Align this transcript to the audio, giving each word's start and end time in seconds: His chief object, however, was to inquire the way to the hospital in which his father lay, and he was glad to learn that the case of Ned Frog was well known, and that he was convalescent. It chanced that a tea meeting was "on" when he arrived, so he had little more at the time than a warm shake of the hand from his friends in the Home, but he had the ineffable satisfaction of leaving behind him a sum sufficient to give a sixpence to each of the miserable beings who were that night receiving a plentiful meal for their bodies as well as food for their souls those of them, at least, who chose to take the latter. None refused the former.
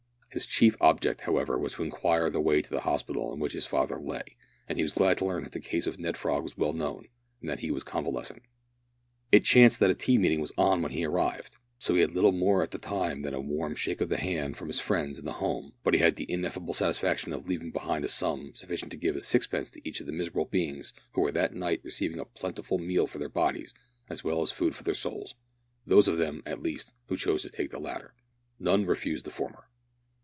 His 0.33 0.45
chief 0.45 0.77
object, 0.79 1.19
however, 1.21 1.59
was 1.59 1.73
to 1.73 1.83
inquire 1.83 2.29
the 2.29 2.39
way 2.39 2.61
to 2.61 2.69
the 2.69 2.79
hospital 2.79 3.33
in 3.33 3.39
which 3.41 3.51
his 3.51 3.67
father 3.67 3.99
lay, 3.99 4.37
and 4.65 4.77
he 4.77 4.81
was 4.81 4.93
glad 4.93 5.17
to 5.17 5.25
learn 5.25 5.43
that 5.43 5.51
the 5.51 5.59
case 5.59 5.87
of 5.87 5.99
Ned 5.99 6.15
Frog 6.15 6.41
was 6.41 6.55
well 6.57 6.71
known, 6.71 7.09
and 7.41 7.49
that 7.49 7.59
he 7.59 7.69
was 7.69 7.83
convalescent. 7.83 8.41
It 9.33 9.43
chanced 9.43 9.81
that 9.81 9.89
a 9.89 9.93
tea 9.93 10.17
meeting 10.17 10.39
was 10.39 10.53
"on" 10.57 10.81
when 10.81 10.93
he 10.93 11.03
arrived, 11.03 11.57
so 11.77 11.95
he 11.95 11.99
had 11.99 12.11
little 12.11 12.31
more 12.31 12.63
at 12.63 12.71
the 12.71 12.77
time 12.77 13.23
than 13.23 13.33
a 13.33 13.41
warm 13.41 13.75
shake 13.75 13.99
of 13.99 14.07
the 14.07 14.15
hand 14.15 14.55
from 14.55 14.69
his 14.69 14.79
friends 14.79 15.19
in 15.19 15.25
the 15.25 15.33
Home, 15.33 15.73
but 15.83 15.93
he 15.93 15.99
had 15.99 16.15
the 16.15 16.31
ineffable 16.31 16.73
satisfaction 16.73 17.33
of 17.33 17.49
leaving 17.49 17.71
behind 17.71 18.05
him 18.05 18.05
a 18.05 18.07
sum 18.07 18.55
sufficient 18.55 18.93
to 18.93 18.97
give 18.97 19.17
a 19.17 19.19
sixpence 19.19 19.69
to 19.71 19.85
each 19.85 19.99
of 19.99 20.05
the 20.05 20.13
miserable 20.13 20.45
beings 20.45 20.93
who 21.11 21.19
were 21.19 21.33
that 21.33 21.53
night 21.53 21.81
receiving 21.83 22.19
a 22.19 22.23
plentiful 22.23 22.77
meal 22.77 23.05
for 23.05 23.17
their 23.19 23.27
bodies 23.27 23.73
as 24.09 24.23
well 24.23 24.41
as 24.41 24.49
food 24.49 24.73
for 24.75 24.83
their 24.83 24.93
souls 24.93 25.35
those 25.85 26.07
of 26.07 26.17
them, 26.17 26.41
at 26.45 26.61
least, 26.61 26.93
who 27.07 27.17
chose 27.17 27.41
to 27.41 27.49
take 27.49 27.69
the 27.71 27.77
latter. 27.79 28.13
None 28.59 28.85
refused 28.85 29.25
the 29.25 29.29
former. 29.29 29.65